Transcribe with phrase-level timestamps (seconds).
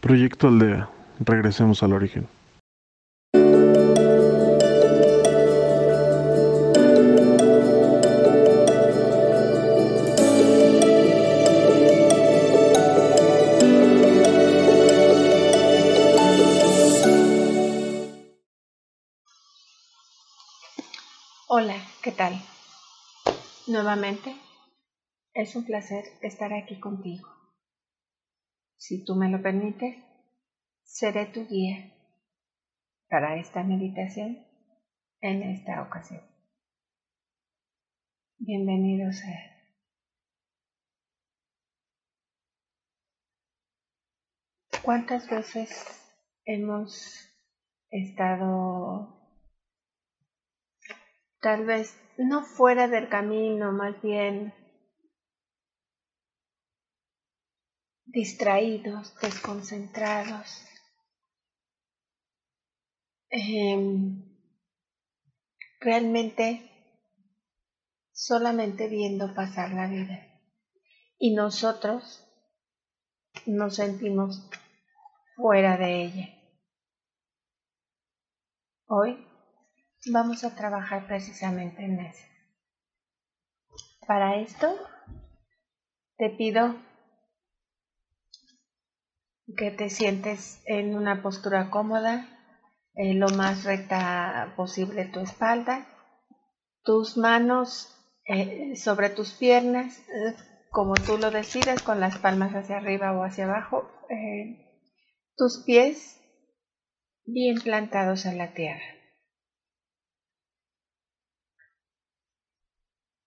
[0.00, 0.88] Proyecto Aldea.
[1.18, 2.28] Regresemos al origen.
[21.48, 22.40] Hola, ¿qué tal?
[23.66, 24.36] Nuevamente,
[25.34, 27.37] es un placer estar aquí contigo.
[28.78, 29.96] Si tú me lo permites,
[30.84, 31.92] seré tu guía
[33.10, 34.46] para esta meditación
[35.20, 36.22] en esta ocasión.
[38.38, 39.58] Bienvenido ser.
[44.82, 45.68] ¿Cuántas veces
[46.44, 47.28] hemos
[47.90, 49.18] estado
[51.40, 54.54] tal vez no fuera del camino, más bien
[58.08, 60.64] distraídos, desconcentrados,
[63.30, 64.24] em,
[65.80, 66.70] realmente
[68.12, 70.26] solamente viendo pasar la vida.
[71.18, 72.24] Y nosotros
[73.46, 74.48] nos sentimos
[75.36, 76.28] fuera de ella.
[78.86, 79.24] Hoy
[80.10, 82.24] vamos a trabajar precisamente en eso.
[84.06, 84.74] Para esto,
[86.16, 86.87] te pido
[89.56, 92.28] que te sientes en una postura cómoda,
[92.94, 95.86] eh, lo más recta posible tu espalda,
[96.82, 97.94] tus manos
[98.26, 100.36] eh, sobre tus piernas, eh,
[100.70, 103.90] como tú lo decidas, con las palmas hacia arriba o hacia abajo,
[105.36, 106.20] tus pies
[107.24, 108.84] bien plantados en la tierra.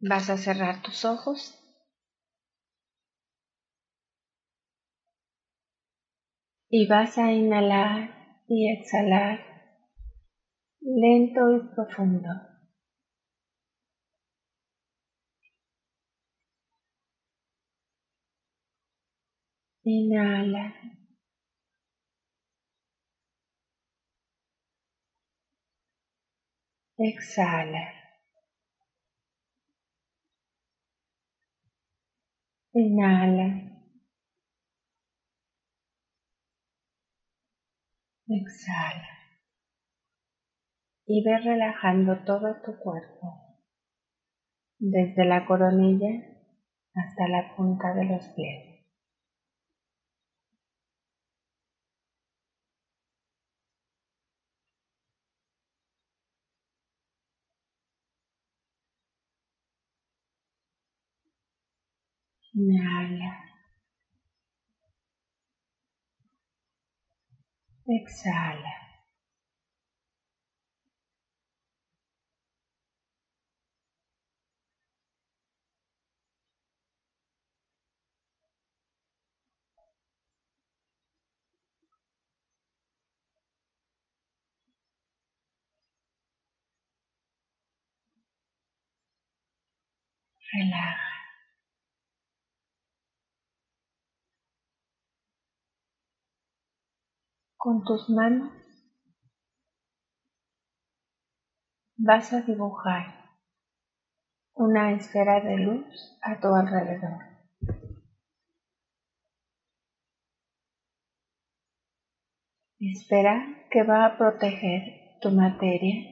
[0.00, 1.58] Vas a cerrar tus ojos.
[6.78, 8.10] Y vas a inhalar
[8.46, 9.38] y exhalar
[10.82, 12.28] lento y profundo.
[19.84, 20.74] Inhala.
[26.98, 27.84] Exhala.
[32.74, 33.75] Inhala.
[38.28, 39.08] Exhala.
[41.06, 43.56] Y ve relajando todo tu cuerpo,
[44.78, 46.10] desde la coronilla
[46.94, 48.84] hasta la punta de los pies.
[62.54, 63.45] Inhala.
[67.88, 68.74] Exhala.
[90.54, 91.05] Relaja.
[97.66, 98.52] Con tus manos
[101.96, 103.06] vas a dibujar
[104.54, 107.24] una esfera de luz a tu alrededor.
[112.78, 116.04] Espera que va a proteger tu materia,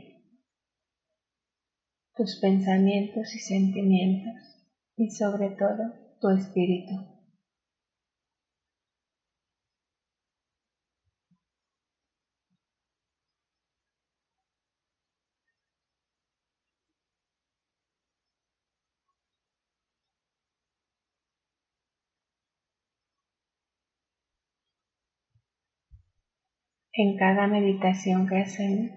[2.17, 4.67] tus pensamientos y sentimientos
[4.97, 7.14] y sobre todo tu espíritu.
[26.97, 28.93] En cada meditación que hacemos,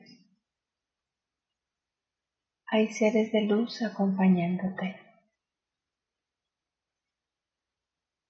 [2.68, 4.98] hay seres de luz acompañándote.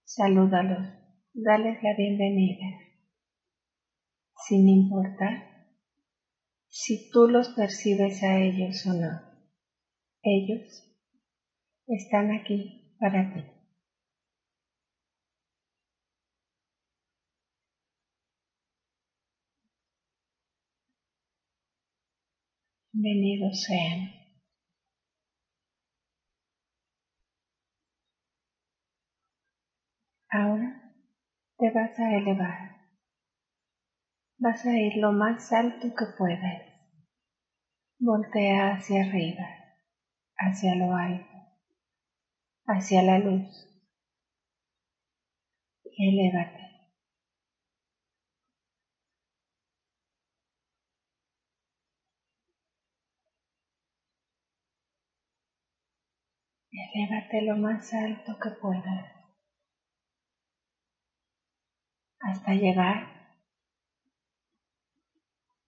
[0.05, 0.87] Salúdalos,
[1.33, 2.65] dales la bienvenida,
[4.47, 5.67] sin importar
[6.69, 9.21] si tú los percibes a ellos o no.
[10.21, 10.95] Ellos
[11.87, 13.56] están aquí para ti.
[22.99, 24.09] Bienvenidos sean.
[30.31, 30.95] Ahora
[31.59, 32.71] te vas a elevar
[34.39, 36.63] Vas a ir lo más alto que puedas.
[37.99, 39.45] Voltea hacia arriba,
[40.35, 41.37] hacia lo alto,
[42.65, 43.67] hacia la luz.
[45.83, 46.66] Y elévate.
[56.77, 59.11] Elévate lo más alto que puedas
[62.19, 63.33] hasta llegar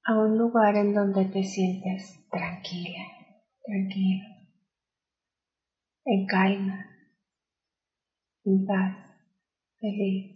[0.04, 3.04] a un lugar en donde te sientes tranquila,
[3.66, 4.26] tranquilo,
[6.06, 6.86] en calma,
[8.46, 8.96] en paz,
[9.80, 10.36] feliz.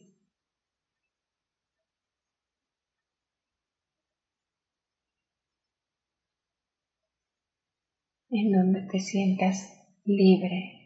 [8.36, 10.80] en donde te sientas libre.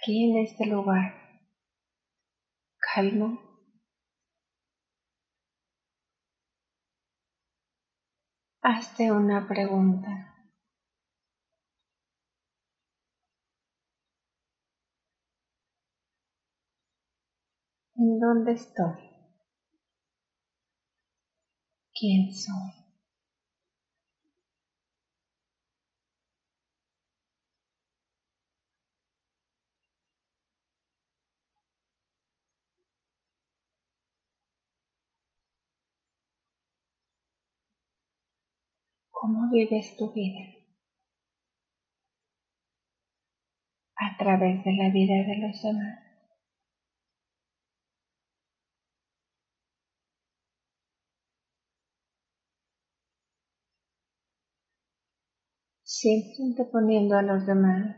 [0.00, 1.14] Aquí en este lugar,
[2.78, 3.53] calmo,
[8.66, 10.26] hazte una pregunta.
[17.96, 18.98] ¿En dónde estoy?
[21.96, 22.83] ¿Quién soy?
[39.24, 40.44] ¿Cómo vives tu vida?
[43.96, 45.98] A través de la vida de los demás.
[55.84, 57.96] Siempre poniendo a los demás,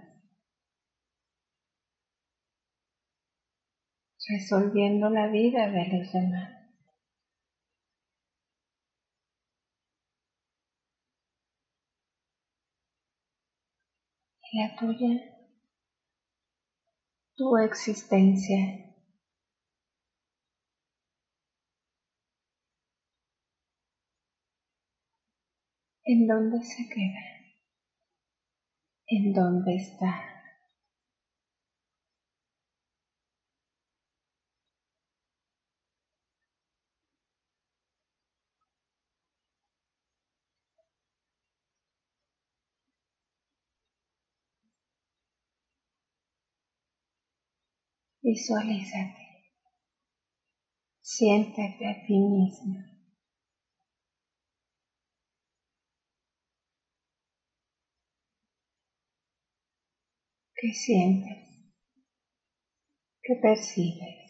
[4.29, 6.56] resolviendo la vida de los demás.
[14.79, 15.13] Tuya,
[17.37, 18.61] tu existencia.
[26.05, 27.23] ¿En dónde se queda?
[29.09, 30.36] ¿En dónde está?
[48.27, 49.25] Visualízate.
[51.13, 52.79] Siéntete a ti mismo.
[60.57, 61.39] ¿Qué sientes?
[63.23, 64.26] ¿Qué percibes?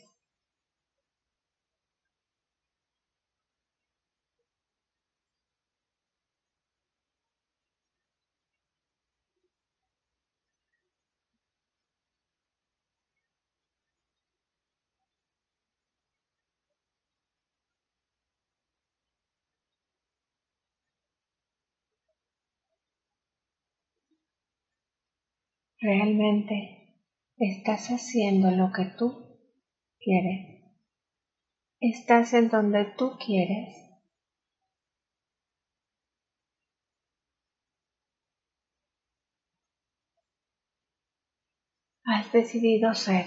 [25.81, 27.05] Realmente
[27.37, 29.41] estás haciendo lo que tú
[29.99, 30.57] quieres.
[31.81, 33.75] Estás en donde tú quieres.
[42.05, 43.27] Has decidido ser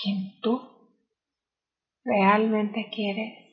[0.00, 0.60] quien tú
[2.04, 3.45] realmente quieres.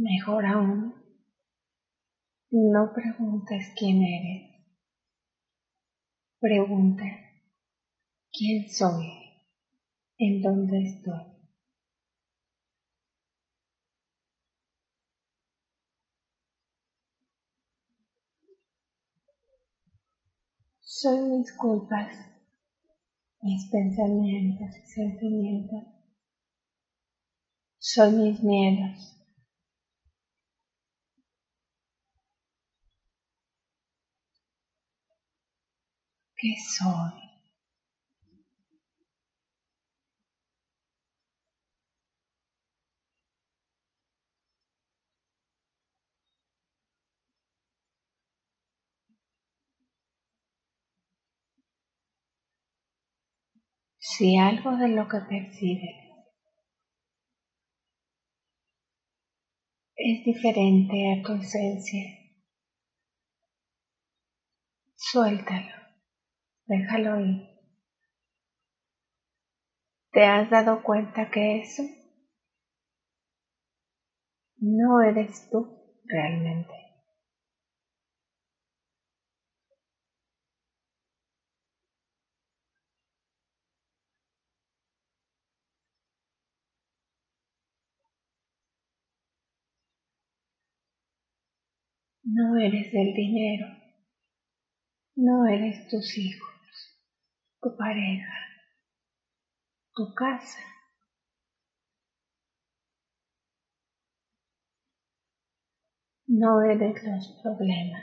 [0.00, 0.94] Mejor aún,
[2.52, 4.48] no preguntes quién eres.
[6.38, 7.02] Pregunta,
[8.30, 9.08] ¿quién soy?
[10.18, 11.24] ¿En dónde estoy?
[20.78, 22.14] Soy mis culpas,
[23.42, 25.82] mis pensamientos y sentimientos.
[27.80, 29.17] Soy mis miedos
[36.38, 37.28] ¿Qué soy?
[54.00, 55.96] Si algo de lo que percibes
[59.96, 62.04] es diferente a tu esencia,
[64.96, 65.77] suéltalo,
[66.68, 67.48] déjalo ir.
[70.12, 71.82] ¿Te has dado cuenta que eso
[74.58, 75.66] no eres tú
[76.04, 76.74] realmente?
[92.24, 93.66] No eres del dinero,
[95.16, 96.57] no eres tus hijos,
[97.60, 98.34] tu pareja,
[99.94, 100.60] tu casa.
[106.28, 108.02] No eres los problemas.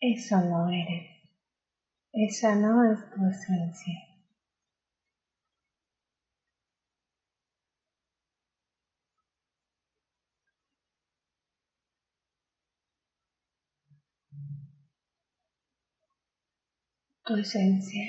[0.00, 1.08] Eso no eres.
[2.12, 4.09] Esa no es tu esencia.
[17.30, 18.02] Tu esencia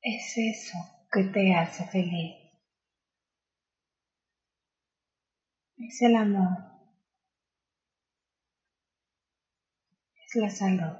[0.00, 0.78] es eso
[1.10, 2.36] que te hace feliz.
[5.76, 6.56] Es el amor.
[10.24, 10.96] es la salud.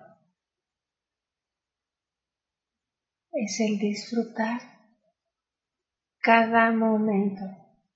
[3.30, 4.60] Es el disfrutar
[6.18, 7.44] cada momento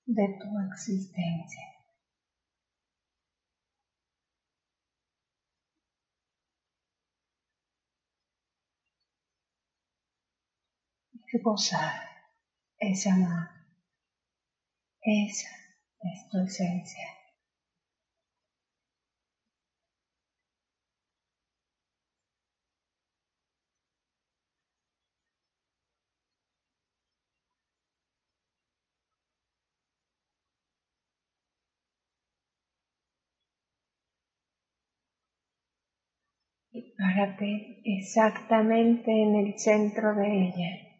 [0.05, 1.72] de tu existencia.
[11.41, 12.01] Gozar
[12.77, 13.49] ese amor.
[15.01, 15.49] Esa
[16.01, 17.23] es tu esencia.
[36.73, 40.92] y párate exactamente en el centro de ella,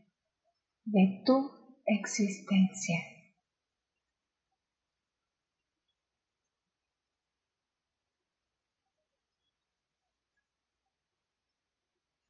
[0.86, 1.52] de tu
[1.86, 2.98] existencia.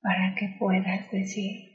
[0.02, 1.72] Para que puedas decir,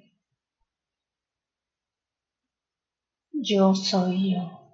[3.33, 4.68] yo soy yo.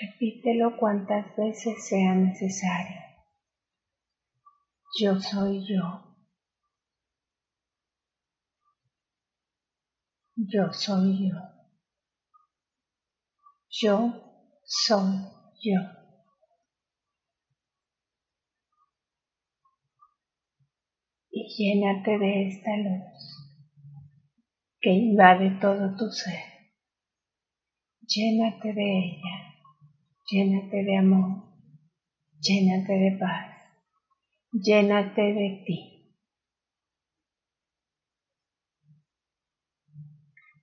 [0.00, 3.00] Repítelo cuantas veces sea necesario.
[5.00, 6.16] Yo soy yo.
[10.36, 11.36] Yo soy yo.
[13.68, 15.14] Yo soy
[15.62, 15.80] yo.
[21.30, 23.44] Y llénate de esta luz
[24.80, 26.40] que invade todo tu ser.
[28.06, 29.53] Llénate de ella
[30.30, 31.30] llénate de amor,
[32.40, 33.46] llénate de paz,
[34.52, 35.94] llénate de ti.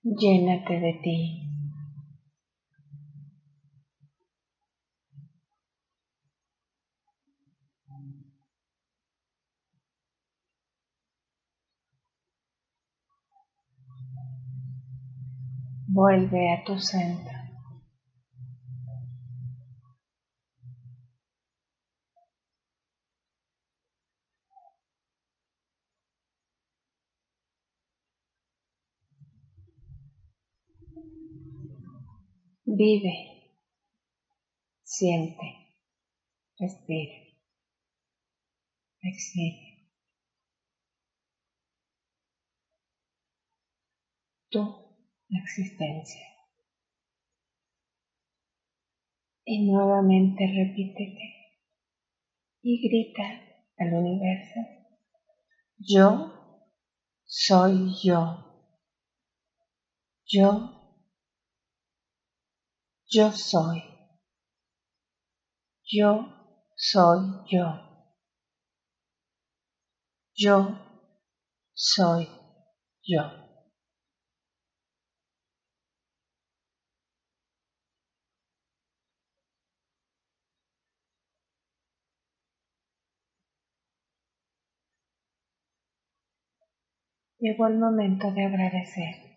[0.04, 1.18] Llénate de ti.
[15.88, 17.41] Vuelve a tu centro.
[32.74, 33.52] Vive,
[34.82, 35.76] siente,
[36.58, 37.14] respira,
[39.02, 39.90] exige.
[44.50, 44.62] Tu
[45.28, 46.22] existencia.
[49.44, 51.42] Y nuevamente repítete
[52.62, 53.24] y grita
[53.80, 54.62] al universo,
[55.78, 56.70] yo
[57.26, 58.48] soy yo.
[60.26, 60.81] Yo
[63.12, 63.84] yo soy.
[65.84, 66.26] Yo
[66.78, 67.20] soy
[67.52, 67.66] yo.
[70.34, 70.78] Yo
[71.74, 72.30] soy
[73.04, 73.22] yo.
[87.40, 89.31] Llegó el momento de agradecer.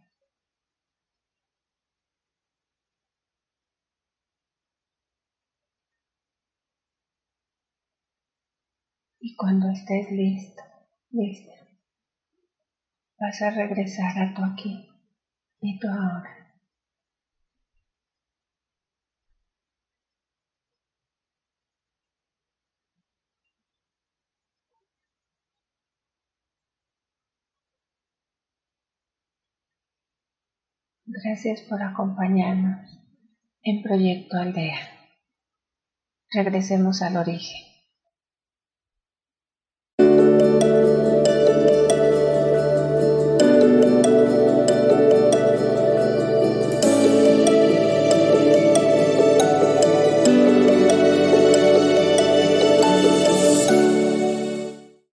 [9.37, 10.63] Cuando estés listo,
[11.11, 11.53] lista,
[13.19, 14.89] vas a regresar a tu aquí
[15.61, 16.31] y tu ahora.
[31.07, 32.99] Gracias por acompañarnos
[33.63, 34.79] en Proyecto Aldea.
[36.31, 37.74] Regresemos al origen.